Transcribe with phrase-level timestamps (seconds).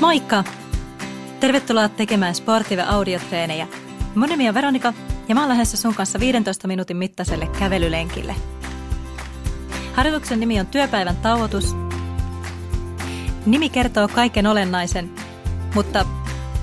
[0.00, 0.44] Moikka!
[1.40, 3.66] Tervetuloa tekemään Sportive audiotreenejä.
[4.14, 4.92] Mun nimi on Veronika
[5.28, 8.34] ja mä oon lähdössä sun kanssa 15 minuutin mittaiselle kävelylenkille.
[9.94, 11.76] Harjoituksen nimi on työpäivän tauotus.
[13.46, 15.10] Nimi kertoo kaiken olennaisen,
[15.74, 16.06] mutta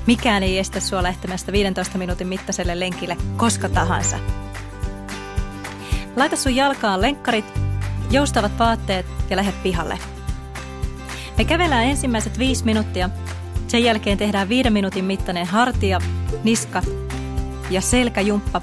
[0.08, 4.18] mikään ei estä sua lähtemästä 15 minuutin mittaiselle lenkille koska tahansa.
[6.16, 7.46] Laita sun jalkaan lenkkarit,
[8.12, 10.13] joustavat vaatteet ja lähde pihalle.
[11.44, 13.10] Me kävellään ensimmäiset viisi minuuttia–
[13.68, 16.02] sen jälkeen tehdään viiden minuutin mittainen hartia,
[16.44, 16.82] niska
[17.70, 18.62] ja selkäjumppa.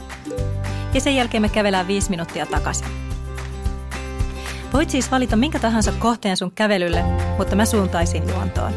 [0.95, 2.87] Ja sen jälkeen me kävelään viisi minuuttia takaisin.
[4.73, 7.05] Voit siis valita minkä tahansa kohteen sun kävelylle,
[7.39, 8.73] mutta mä suuntaisin luontoon.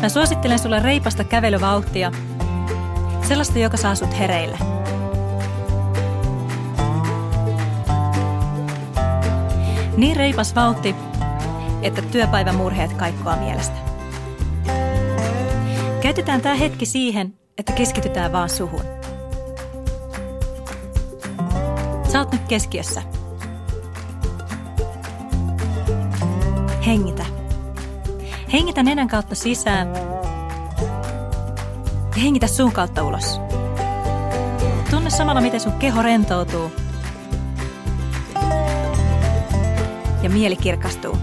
[0.00, 2.12] Mä suosittelen sulle reipasta kävelyvauhtia,
[3.28, 4.75] sellaista, joka saa sut hereille.
[9.96, 10.94] Niin reipas vauhti,
[11.82, 13.76] että työpäivän murheet kaikkoa mielestä.
[16.00, 18.82] Käytetään tämä hetki siihen, että keskitytään vaan suhun.
[22.12, 23.02] Sä oot nyt keskiössä.
[26.86, 27.24] Hengitä.
[28.52, 29.88] Hengitä nenän kautta sisään
[32.16, 33.40] ja hengitä suun kautta ulos.
[34.90, 36.72] Tunne samalla, miten sun keho rentoutuu
[40.26, 41.18] ja mieli kirkastuu.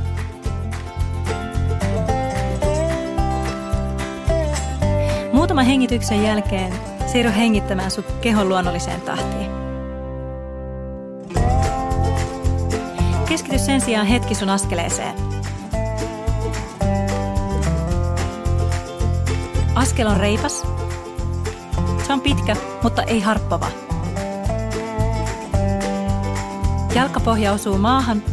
[5.34, 6.74] Muutaman hengityksen jälkeen
[7.06, 9.52] siirry hengittämään sun kehon luonnolliseen tahtiin.
[13.28, 15.16] Keskity sen sijaan hetki sun askeleeseen.
[19.76, 20.68] Askel on reipas.
[22.08, 23.68] Se on pitkä, mutta ei harppava.
[26.96, 28.33] Jalkapohja osuu maahan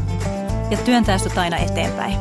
[0.70, 2.16] ja työntää sut aina eteenpäin.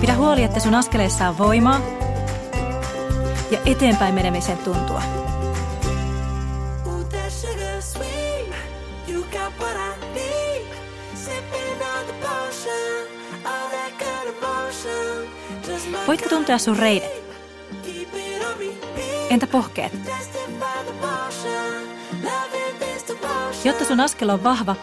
[0.00, 1.80] Pidä huoli, että sun askeleissa on voimaa
[3.50, 5.02] ja eteenpäin menemisen tuntua.
[16.06, 17.22] Voitko tuntea sun reidet?
[19.30, 19.92] Entä pohkeet?
[23.64, 24.76] Jotta sun askel on vahva,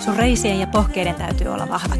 [0.00, 1.98] sun reisien ja pohkeiden täytyy olla vahvat.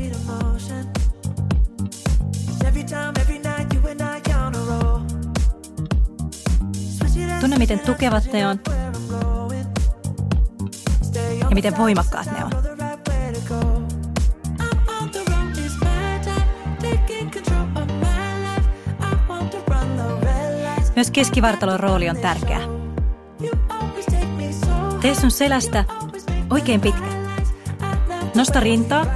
[7.41, 8.61] Tunne, miten tukevat ne on
[11.41, 12.51] ja miten voimakkaat ne on.
[20.97, 22.61] Myös keskivartalon rooli on tärkeä.
[25.01, 25.85] Tee sun selästä
[26.51, 27.16] oikein pitkä.
[28.37, 29.07] Nosta rintaa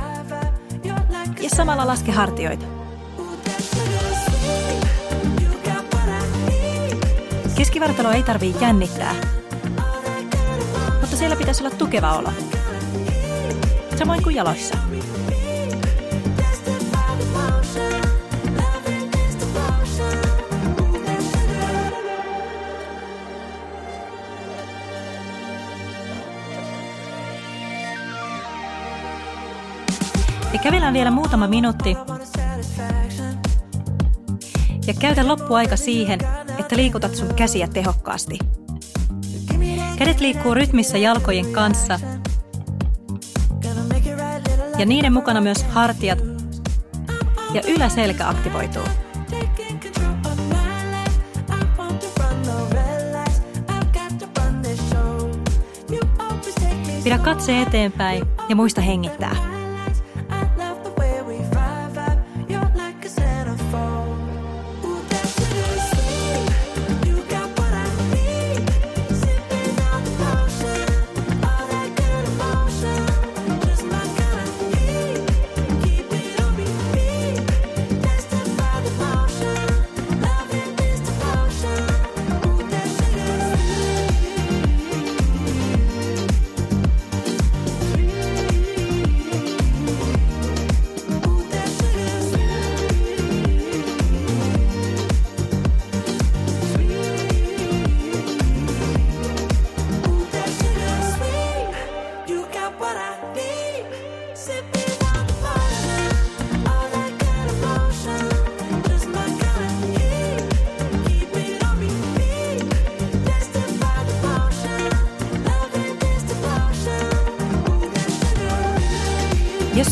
[1.40, 2.66] ja samalla laske hartioita.
[7.56, 9.14] Keskivartalo ei tarvii jännittää,
[11.00, 12.32] mutta siellä pitäisi olla tukeva olo.
[13.98, 14.78] Samoin kuin jaloissa.
[30.52, 31.96] Ja kävellään vielä muutama minuutti.
[34.86, 36.18] Ja käytä loppuaika siihen,
[36.58, 38.38] että liikutat sun käsiä tehokkaasti.
[39.98, 42.00] Kädet liikkuu rytmissä jalkojen kanssa
[44.78, 46.18] ja niiden mukana myös hartiat
[47.54, 48.82] ja yläselkä aktivoituu.
[57.04, 59.49] Pidä katse eteenpäin ja muista hengittää.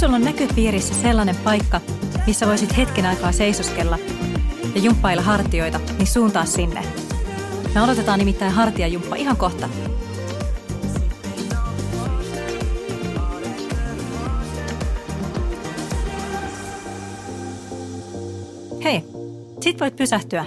[0.01, 1.81] Sulla on näköpiirissä sellainen paikka,
[2.27, 3.99] missä voisit hetken aikaa seisoskella
[4.75, 6.83] ja jumppailla hartioita, niin suuntaa sinne.
[7.75, 9.69] Me aloitetaan nimittäin hartiajumppa ihan kohta.
[18.85, 19.05] Hei,
[19.61, 20.45] sit voit pysähtyä.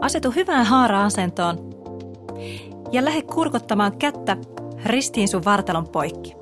[0.00, 1.58] Asetu hyvään haara-asentoon
[2.92, 4.36] ja lähde kurkottamaan kättä
[4.84, 6.36] ristiin sun vartalon poikki.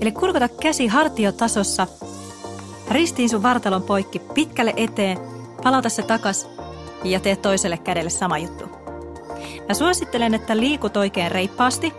[0.00, 1.86] Eli kurkota käsi hartiotasossa
[2.90, 5.18] ristiin sun vartalon poikki pitkälle eteen,
[5.62, 6.48] palauta se takas
[7.04, 8.64] ja tee toiselle kädelle sama juttu.
[9.68, 11.92] Mä suosittelen, että liikut oikein reippaasti.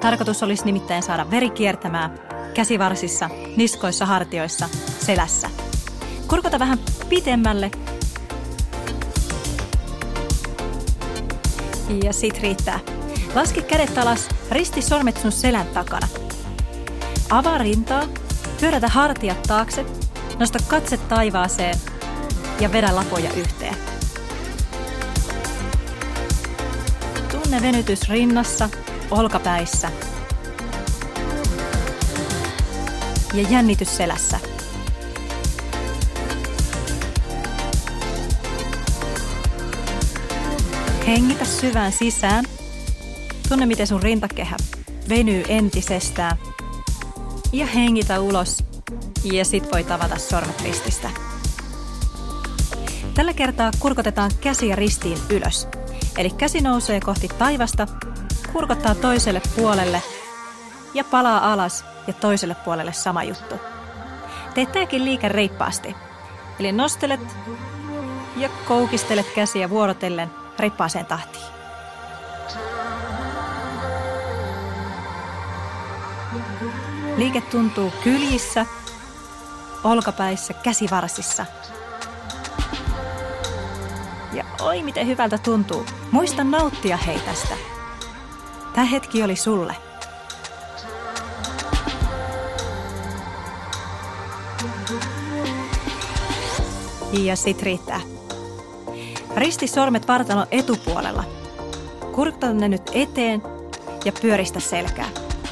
[0.00, 2.20] Tarkoitus olisi nimittäin saada veri kiertämään
[2.54, 4.68] käsivarsissa, niskoissa, hartioissa,
[4.98, 5.50] selässä.
[6.28, 7.70] Kurkota vähän pitemmälle
[12.04, 12.80] Ja sit riittää.
[13.34, 16.08] Laske kädet alas, risti sormet sun selän takana.
[17.30, 18.02] Avaa rintaa,
[18.60, 19.84] pyörätä hartiat taakse,
[20.38, 21.78] nosta katse taivaaseen
[22.60, 23.76] ja vedä lapoja yhteen.
[27.30, 28.68] Tunne venytys rinnassa,
[29.10, 29.90] olkapäissä
[33.34, 34.53] ja jännitys selässä.
[41.06, 42.44] Hengitä syvään sisään.
[43.48, 44.56] Tunne, miten sun rintakehä
[45.08, 46.36] venyy entisestään.
[47.52, 48.64] Ja hengitä ulos.
[49.32, 51.10] Ja sit voi tavata sormet rististä.
[53.14, 55.68] Tällä kertaa kurkotetaan käsiä ristiin ylös.
[56.18, 57.86] Eli käsi nousee kohti taivasta,
[58.52, 60.02] kurkottaa toiselle puolelle
[60.94, 63.54] ja palaa alas ja toiselle puolelle sama juttu.
[64.54, 65.94] Teet tämäkin liike reippaasti.
[66.58, 67.20] Eli nostelet
[68.36, 71.44] ja koukistelet käsiä vuorotellen reippaaseen tahtiin.
[77.16, 78.66] Liike tuntuu kyljissä,
[79.84, 81.46] olkapäissä, käsivarsissa.
[84.32, 85.86] Ja oi miten hyvältä tuntuu.
[86.10, 87.54] Muista nauttia hei tästä.
[88.74, 89.76] Tämä hetki oli sulle.
[97.12, 98.13] Ja sit riittää.
[99.36, 101.24] Risti sormet vartalon etupuolella.
[102.12, 103.42] Kurkta ne nyt eteen
[104.04, 105.08] ja pyöristä selkää.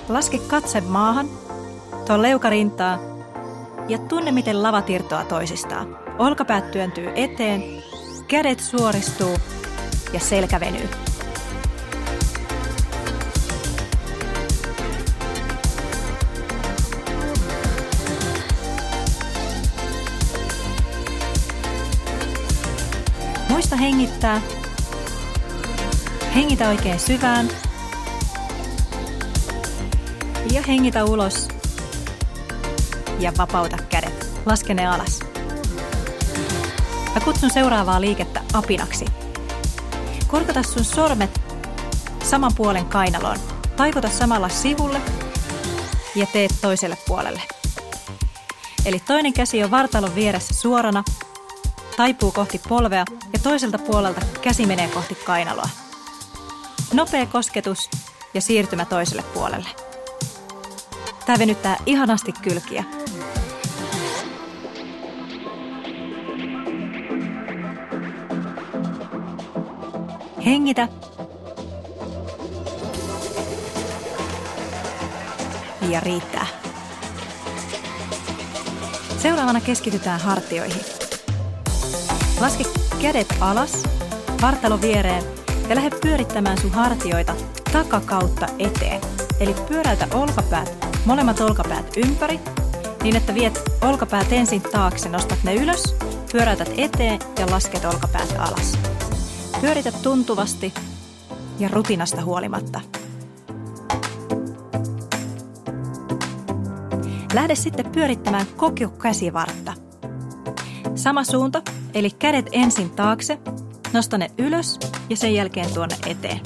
[0.09, 1.29] Laske katse maahan,
[2.07, 2.99] tuo leukarintaa
[3.89, 5.99] ja tunne miten lava irtoaa toisistaan.
[6.19, 7.63] Olkapäät työntyy eteen,
[8.29, 9.37] kädet suoristuu
[10.13, 10.89] ja selkä venyy.
[23.73, 24.41] Muista hengittää.
[26.35, 27.49] Hengitä oikein syvään.
[30.53, 31.49] Ja hengitä ulos.
[33.19, 34.43] Ja vapauta kädet.
[34.47, 35.21] Laske ne alas.
[37.15, 39.05] Mä kutsun seuraavaa liikettä apinaksi.
[40.27, 41.41] Korkata sun sormet
[42.25, 43.39] saman puolen kainaloon.
[43.77, 45.01] Taikuta samalla sivulle
[46.15, 47.43] ja teet toiselle puolelle.
[48.87, 51.05] Eli toinen käsi on vartalon vieressä suorana
[51.97, 55.69] taipuu kohti polvea ja toiselta puolelta käsi menee kohti kainaloa.
[56.93, 57.91] Nopea kosketus
[58.35, 59.69] ja siirtymä toiselle puolelle.
[61.27, 62.85] Tämä venyttää ihanasti kylkiä.
[70.45, 70.89] Hengitä.
[75.89, 76.47] Ja riittää.
[79.19, 81.02] Seuraavana keskitytään hartioihin.
[82.43, 82.65] Laske
[83.03, 83.83] kädet alas,
[84.41, 85.23] vartalo viereen
[85.69, 87.35] ja lähde pyörittämään sun hartioita
[87.73, 89.01] takakautta eteen.
[89.41, 92.41] Eli pyöräytä olkapäät, molemmat olkapäät ympäri,
[93.03, 95.95] niin että viet olkapäät ensin taakse, nostat ne ylös,
[96.33, 98.79] pyöräytät eteen ja lasket olkapäät alas.
[99.61, 100.75] Pyöritä tuntuvasti
[101.59, 102.81] ja rutinasta huolimatta.
[107.35, 109.92] Lähde sitten pyörittämään koko käsivartta.
[111.03, 111.63] Sama suunta,
[111.95, 113.39] eli kädet ensin taakse,
[113.93, 114.79] nosta ne ylös
[115.11, 116.41] ja sen jälkeen tuonne eteen.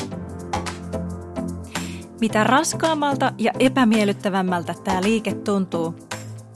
[2.21, 5.95] Mitä raskaammalta ja epämiellyttävämmältä tämä liike tuntuu,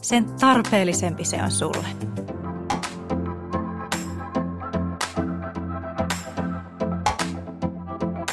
[0.03, 1.87] sen tarpeellisempi se on sulle.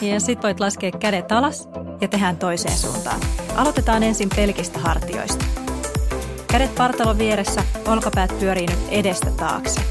[0.02, 1.70] Ja sit voit laskea kädet alas
[2.02, 3.20] ja tehdään toiseen suuntaan.
[3.56, 5.67] Aloitetaan ensin pelkistä hartioista.
[6.58, 9.82] Kädet partalon vieressä, olkapäät pyörii nyt edestä taakse.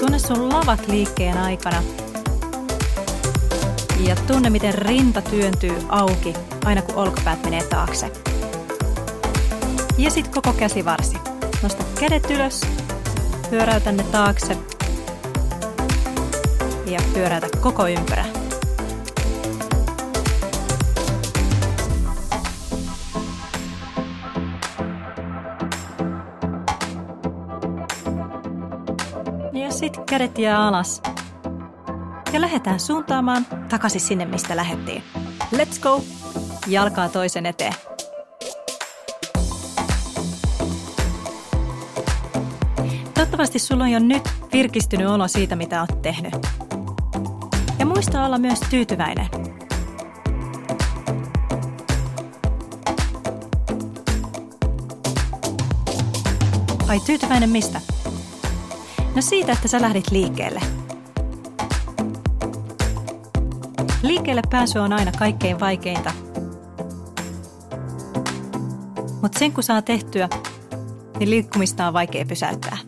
[0.00, 1.82] Tunne sun lavat liikkeen aikana.
[4.06, 8.12] Ja tunne, miten rinta työntyy auki aina kun olkapäät menee taakse.
[9.98, 11.16] Ja sitten koko käsivarsi.
[11.62, 12.60] Nosta kädet ylös,
[13.50, 14.56] pyöräytä ne taakse
[16.86, 18.37] ja pyöräytä koko ympärä.
[29.78, 31.02] Sitten kädet jää alas.
[32.32, 35.02] Ja lähdetään suuntaamaan takaisin sinne, mistä lähettiin.
[35.54, 36.02] Let's go!
[36.66, 37.74] Jalkaa toisen eteen.
[43.14, 46.34] Toivottavasti sulla on jo nyt virkistynyt olo siitä, mitä oot tehnyt.
[47.78, 49.26] Ja muista olla myös tyytyväinen.
[56.88, 57.97] Ai tyytyväinen mistä?
[59.14, 60.60] No siitä, että sä lähdit liikkeelle.
[64.02, 66.12] Liikkeelle pääsy on aina kaikkein vaikeinta.
[69.22, 70.28] Mutta sen kun saa tehtyä,
[71.18, 72.78] niin liikkumista on vaikea pysäyttää.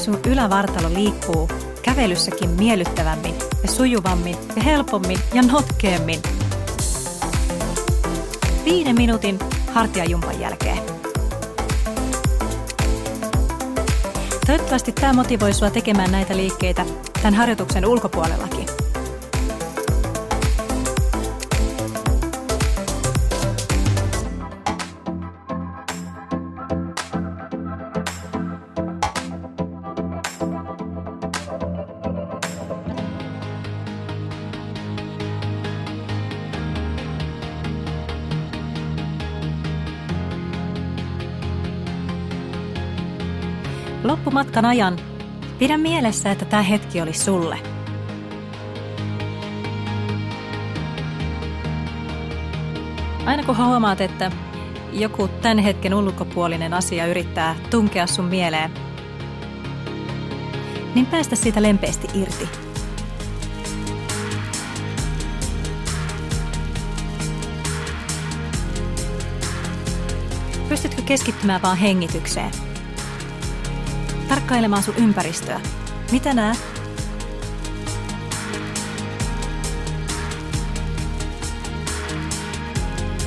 [0.00, 1.48] Sun ylävartalo liikkuu
[1.82, 6.20] kävelyssäkin miellyttävämmin ja sujuvammin ja helpommin ja notkeemmin.
[8.64, 9.38] Viiden minuutin
[9.72, 10.78] hartiajumpan jälkeen.
[14.46, 16.86] Toivottavasti tämä motivoi sua tekemään näitä liikkeitä
[17.22, 18.69] tämän harjoituksen ulkopuolellakin.
[44.10, 44.98] Loppumatkan ajan
[45.58, 47.58] pidä mielessä, että tämä hetki oli sulle.
[53.26, 54.32] Aina kun huomaat, että
[54.92, 58.70] joku tämän hetken ulkopuolinen asia yrittää tunkea sun mieleen,
[60.94, 62.48] niin päästä siitä lempeästi irti.
[70.68, 72.69] Pystytkö keskittymään vaan hengitykseen?
[74.30, 75.60] Tarkkailemaan sun ympäristöä.
[76.12, 76.58] Mitä näet?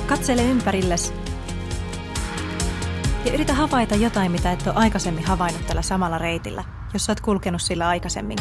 [0.07, 1.13] Katsele ympärillesi
[3.25, 7.62] ja yritä havaita jotain, mitä et ole aikaisemmin havainnut tällä samalla reitillä, jos oot kulkenut
[7.62, 8.38] sillä aikaisemmin.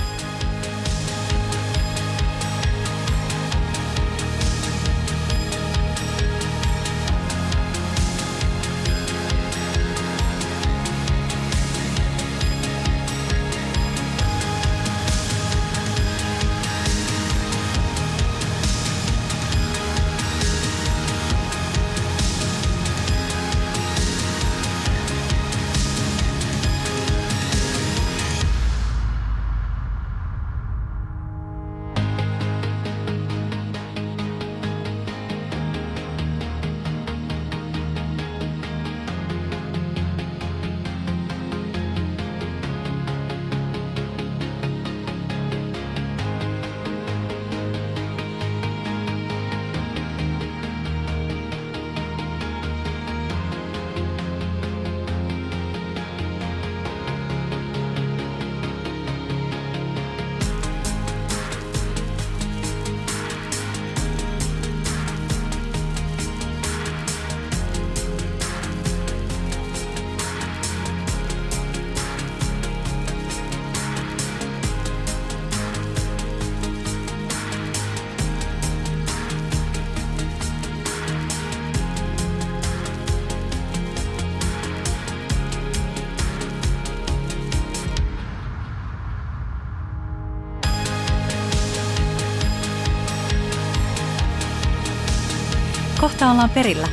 [96.03, 96.89] Kohta ollaan perillä.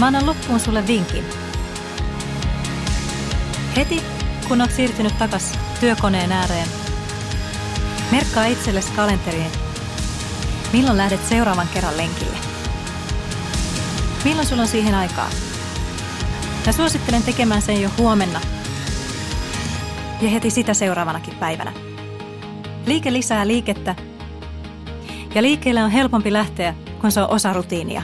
[0.00, 1.24] Mä annan loppuun sulle vinkin.
[3.76, 4.02] Heti,
[4.48, 6.68] kun olet siirtynyt takas työkoneen ääreen,
[8.10, 9.50] merkkaa itsellesi kalenteriin,
[10.72, 12.36] milloin lähdet seuraavan kerran lenkille.
[14.24, 15.30] Milloin sulla on siihen aikaa?
[16.66, 18.40] Ja suosittelen tekemään sen jo huomenna
[20.20, 21.72] ja heti sitä seuraavanakin päivänä.
[22.86, 23.94] Liike lisää liikettä
[25.34, 28.02] ja liikkeelle on helpompi lähteä, kun se on osa rutiinia.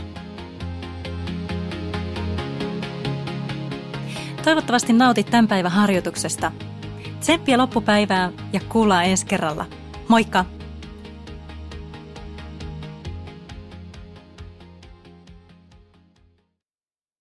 [4.45, 6.53] Toivottavasti nautit tämän päivän harjoituksesta.
[7.21, 9.67] Tsemppiä loppupäivää ja kuullaan ensi kerralla.
[10.09, 10.56] Moikka!